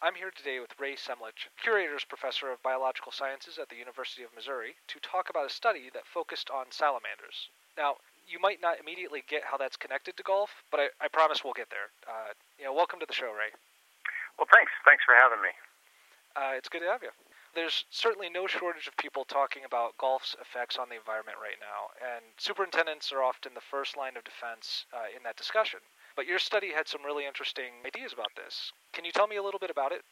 [0.00, 4.32] I'm here today with Ray Semlitsch, Curator's Professor of Biological Sciences at the University of
[4.32, 7.52] Missouri, to talk about a study that focused on salamanders.
[7.76, 11.44] Now, you might not immediately get how that's connected to golf, but I, I promise
[11.44, 11.92] we'll get there.
[12.08, 13.52] Uh, you know, welcome to the show, Ray.
[14.40, 14.72] Well, thanks.
[14.88, 15.52] Thanks for having me.
[16.32, 17.12] Uh, it's good to have you.
[17.52, 21.92] There's certainly no shortage of people talking about golf's effects on the environment right now,
[22.00, 25.84] and superintendents are often the first line of defense uh, in that discussion.
[26.20, 28.76] But your study had some really interesting ideas about this.
[28.92, 30.04] Can you tell me a little bit about it?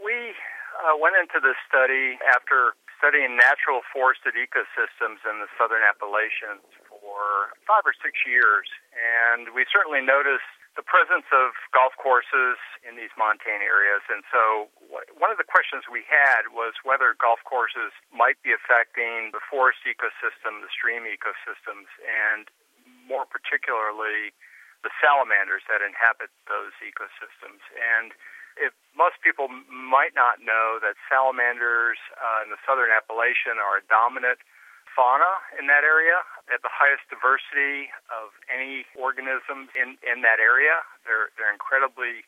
[0.00, 0.32] We
[0.80, 7.52] uh, went into this study after studying natural forested ecosystems in the southern Appalachians for
[7.68, 10.48] five or six years, and we certainly noticed
[10.80, 14.00] the presence of golf courses in these montane areas.
[14.08, 14.72] And so,
[15.12, 19.84] one of the questions we had was whether golf courses might be affecting the forest
[19.84, 22.48] ecosystem, the stream ecosystems, and
[23.04, 24.32] more particularly,
[24.86, 27.62] the salamanders that inhabit those ecosystems.
[27.74, 28.14] And
[28.98, 34.42] most people might not know that salamanders uh, in the southern Appalachian are a dominant
[34.90, 40.82] fauna in that area at the highest diversity of any organisms in, in that area.
[41.06, 42.26] They're, they're incredibly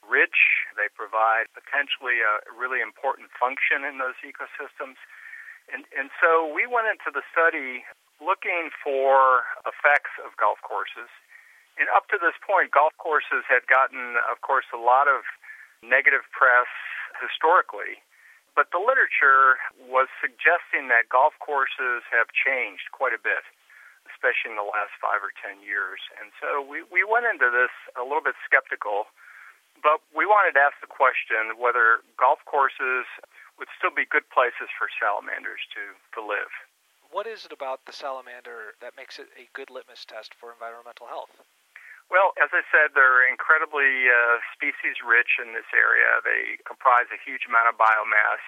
[0.00, 0.64] rich.
[0.80, 4.96] They provide potentially a really important function in those ecosystems.
[5.68, 7.84] And, and so we went into the study
[8.16, 11.12] looking for effects of golf courses.
[11.76, 15.28] And up to this point, golf courses had gotten, of course, a lot of
[15.84, 16.68] negative press
[17.20, 18.00] historically
[18.56, 23.44] but the literature was suggesting that golf courses have changed quite a bit,
[24.08, 26.00] especially in the last five or ten years.
[26.16, 29.12] And so we, we went into this a little bit skeptical,
[29.84, 33.04] but we wanted to ask the question whether golf courses
[33.60, 36.48] would still be good places for salamanders to, to live.
[37.12, 41.06] What is it about the salamander that makes it a good litmus test for environmental
[41.12, 41.44] health?
[42.06, 46.22] Well, as I said, they're incredibly uh, species rich in this area.
[46.22, 48.42] They comprise a huge amount of biomass,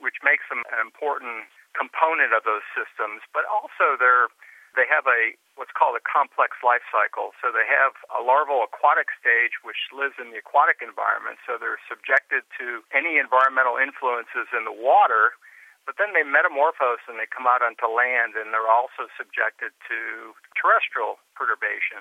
[0.00, 1.44] which makes them an important
[1.76, 3.20] component of those systems.
[3.36, 4.32] But also, they're
[4.72, 7.36] they have a what's called a complex life cycle.
[7.44, 11.36] So they have a larval aquatic stage which lives in the aquatic environment.
[11.44, 15.36] So they're subjected to any environmental influences in the water,
[15.84, 20.32] but then they metamorphose and they come out onto land, and they're also subjected to
[20.56, 22.00] terrestrial perturbation.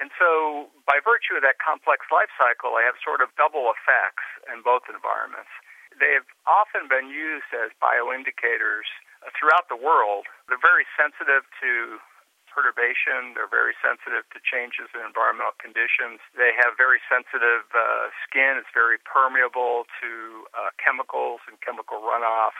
[0.00, 4.24] And so, by virtue of that complex life cycle, they have sort of double effects
[4.48, 5.52] in both environments.
[5.92, 8.88] They have often been used as bioindicators
[9.36, 10.26] throughout the world.
[10.48, 12.00] They're very sensitive to
[12.52, 13.32] perturbation.
[13.32, 16.20] They're very sensitive to changes in environmental conditions.
[16.36, 18.60] They have very sensitive uh, skin.
[18.60, 20.10] It's very permeable to
[20.52, 22.56] uh, chemicals and chemical runoff.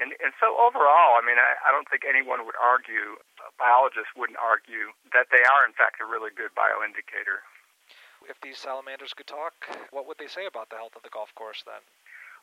[0.00, 3.14] And, and so overall, I mean, I, I don't think anyone would argue,
[3.58, 7.44] biologists wouldn't argue, that they are in fact a really good bioindicator.
[8.24, 9.52] If these salamanders could talk,
[9.92, 11.84] what would they say about the health of the golf course then?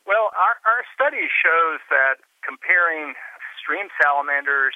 [0.06, 3.14] Well, our, our study shows that comparing
[3.58, 4.74] stream salamanders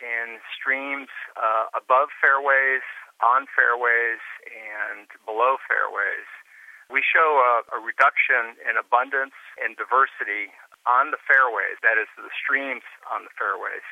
[0.00, 1.08] in streams
[1.40, 2.84] uh, above fairways,
[3.24, 6.28] on fairways, and below fairways,
[6.92, 10.52] we show a, a reduction in abundance and diversity
[10.84, 13.82] on the fairways, that is, the streams on the fairways.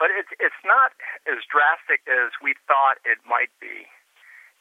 [0.00, 0.96] But it's, it's not
[1.28, 3.84] as drastic as we thought it might be.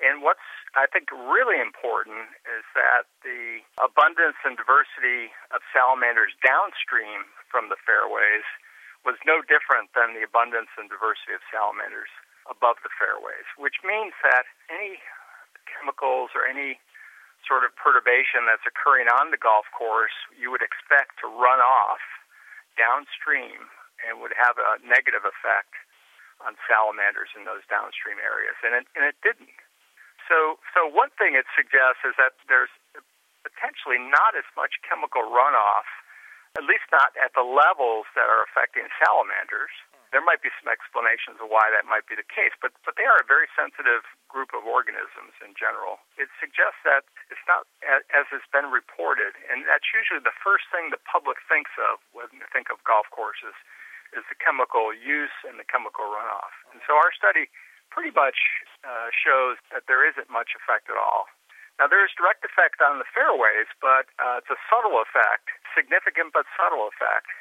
[0.03, 0.43] And what's,
[0.75, 7.79] I think, really important is that the abundance and diversity of salamanders downstream from the
[7.79, 8.43] fairways
[9.07, 12.11] was no different than the abundance and diversity of salamanders
[12.51, 14.99] above the fairways, which means that any
[15.67, 16.79] chemicals or any
[17.47, 22.03] sort of perturbation that's occurring on the golf course, you would expect to run off
[22.75, 23.71] downstream
[24.07, 25.73] and would have a negative effect
[26.39, 29.59] on salamanders in those downstream areas, and it, and it didn't.
[30.27, 32.71] So, so one thing it suggests is that there's
[33.43, 35.87] potentially not as much chemical runoff,
[36.57, 40.05] at least not at the levels that are affecting salamanders, hmm.
[40.13, 43.05] there might be some explanations of why that might be the case, but, but they
[43.05, 46.01] are a very sensitive group of organisms in general.
[46.17, 50.93] It suggests that it's not as has been reported, and that's usually the first thing
[50.93, 53.57] the public thinks of when they think of golf courses
[54.13, 56.53] is the chemical use and the chemical runoff.
[56.73, 57.49] And so our study
[57.89, 58.37] pretty much
[58.85, 61.25] uh, shows that there isn't much effect at all.
[61.79, 66.35] Now, there is direct effect on the fairways, but uh, it's a subtle effect, significant
[66.35, 67.31] but subtle effect.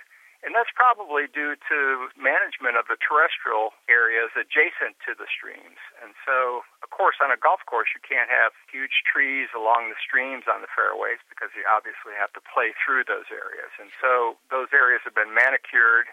[0.47, 1.79] And that's probably due to
[2.15, 5.83] management of the terrestrial areas adjacent to the streams.
[5.99, 9.99] And so, of course, on a golf course, you can't have huge trees along the
[9.99, 13.75] streams on the fairways because you obviously have to play through those areas.
[13.83, 16.07] And so, those areas have been manicured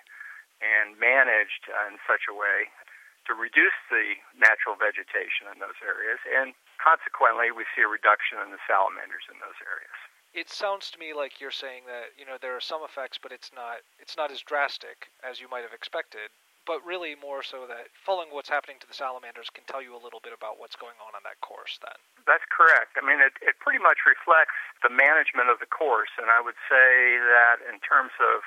[0.66, 2.74] and managed uh, in such a way
[3.26, 6.22] to reduce the natural vegetation in those areas.
[6.30, 9.98] And consequently, we see a reduction in the salamanders in those areas.
[10.36, 13.32] It sounds to me like you're saying that you know there are some effects, but
[13.32, 16.30] it's not it's not as drastic as you might have expected.
[16.66, 20.02] But really, more so that following what's happening to the salamanders can tell you a
[20.02, 21.78] little bit about what's going on on that course.
[21.78, 21.96] Then
[22.26, 22.98] that's correct.
[22.98, 26.58] I mean, it, it pretty much reflects the management of the course, and I would
[26.66, 28.42] say that in terms of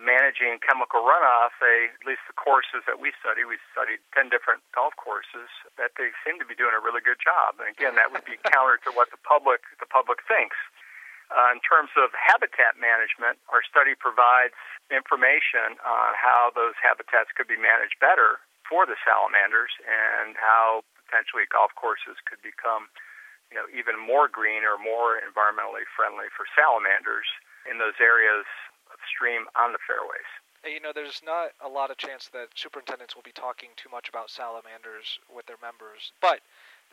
[0.00, 4.64] managing chemical runoff, they, at least the courses that we study, we studied 10 different
[4.72, 7.60] golf courses, that they seem to be doing a really good job.
[7.60, 10.56] And again, that would be counter to what the public, the public thinks.
[11.32, 14.56] Uh, in terms of habitat management, our study provides
[14.92, 18.36] information on how those habitats could be managed better
[18.68, 22.92] for the salamanders and how potentially golf courses could become
[23.52, 27.28] you know, even more green or more environmentally friendly for salamanders
[27.68, 28.48] in those areas
[29.08, 30.28] stream on the fairways.
[30.62, 34.08] You know, there's not a lot of chance that superintendents will be talking too much
[34.08, 36.38] about salamanders with their members, but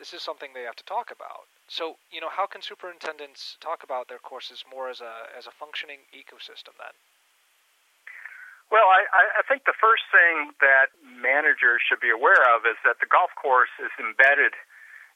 [0.02, 1.46] this is something they have to talk about.
[1.70, 5.54] So, you know, how can superintendents talk about their courses more as a as a
[5.54, 6.96] functioning ecosystem then?
[8.74, 9.02] Well, I,
[9.38, 13.34] I think the first thing that managers should be aware of is that the golf
[13.34, 14.54] course is embedded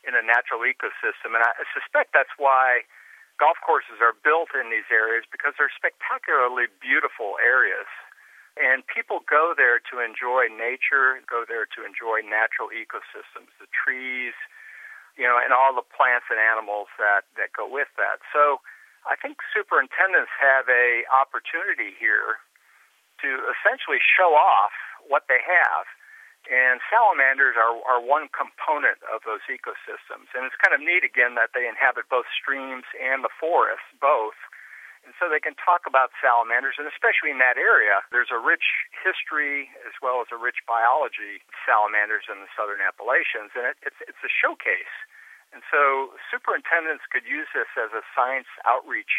[0.02, 2.82] in a natural ecosystem, and I suspect that's why
[3.38, 7.88] golf courses are built in these areas because they're spectacularly beautiful areas.
[8.54, 14.34] And people go there to enjoy nature, go there to enjoy natural ecosystems, the trees,
[15.18, 18.22] you know, and all the plants and animals that, that go with that.
[18.30, 18.62] So
[19.06, 22.38] I think superintendents have a opportunity here
[23.26, 24.74] to essentially show off
[25.10, 25.90] what they have
[26.50, 30.28] and salamanders are, are one component of those ecosystems.
[30.36, 34.36] And it's kind of neat, again, that they inhabit both streams and the forests, both.
[35.04, 38.64] And so they can talk about salamanders, and especially in that area, there's a rich
[39.04, 43.76] history as well as a rich biology of salamanders in the southern Appalachians, and it,
[43.84, 44.96] it's, it's a showcase.
[45.52, 49.12] And so superintendents could use this as a science outreach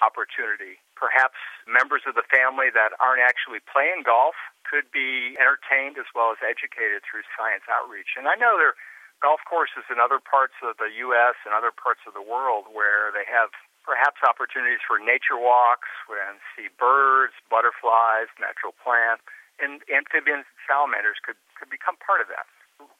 [0.00, 0.80] opportunity.
[0.96, 1.38] Perhaps
[1.68, 4.34] members of the family that aren't actually playing golf
[4.68, 8.20] could be entertained as well as educated through science outreach.
[8.20, 8.80] And I know there are
[9.24, 11.40] golf courses in other parts of the U.S.
[11.48, 13.50] and other parts of the world where they have
[13.88, 19.24] perhaps opportunities for nature walks and see birds, butterflies, natural plants,
[19.56, 22.44] and amphibians and salamanders could, could become part of that.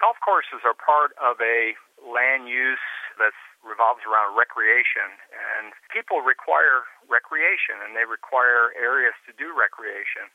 [0.00, 2.82] Golf courses are part of a land use
[3.20, 10.30] that revolves around recreation, and people require recreation, and they require areas to do recreation.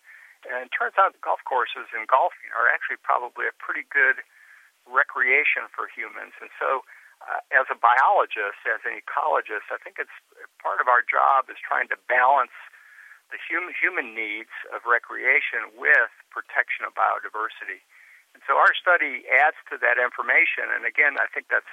[0.49, 4.19] And it turns out golf courses and golfing are actually probably a pretty good
[4.83, 6.35] recreation for humans.
[6.43, 6.83] And so,
[7.23, 10.11] uh, as a biologist, as an ecologist, I think it's
[10.59, 12.55] part of our job is trying to balance
[13.31, 17.79] the human human needs of recreation with protection of biodiversity.
[18.35, 20.67] And so our study adds to that information.
[20.73, 21.69] And again, I think that's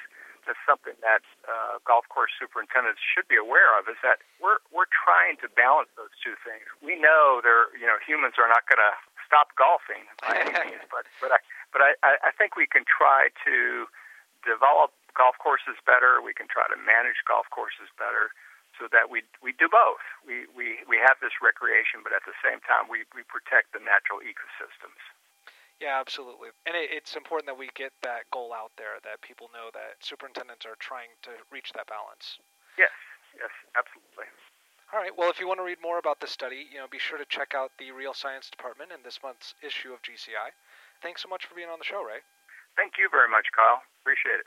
[0.47, 4.91] that's something that uh, golf course superintendents should be aware of is that we're we're
[4.91, 6.65] trying to balance those two things.
[6.81, 8.95] We know there, you know, humans are not going to
[9.25, 11.41] stop golfing by any means, but but I
[11.71, 13.87] but I, I think we can try to
[14.43, 16.19] develop golf courses better.
[16.19, 18.35] We can try to manage golf courses better,
[18.75, 20.03] so that we we do both.
[20.27, 23.83] We we we have this recreation, but at the same time we we protect the
[23.83, 25.01] natural ecosystems.
[25.81, 26.53] Yeah, absolutely.
[26.69, 29.97] And it, it's important that we get that goal out there, that people know that
[30.05, 32.37] superintendents are trying to reach that balance.
[32.77, 32.93] Yes,
[33.35, 34.29] yes, absolutely.
[34.93, 35.15] All right.
[35.17, 37.25] Well, if you want to read more about this study, you know, be sure to
[37.33, 40.53] check out the Real Science Department in this month's issue of GCI.
[41.01, 42.21] Thanks so much for being on the show, Ray.
[42.77, 43.81] Thank you very much, Kyle.
[44.03, 44.39] Appreciate it.